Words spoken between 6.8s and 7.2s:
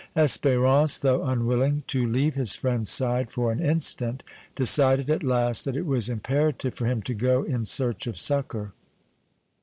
him to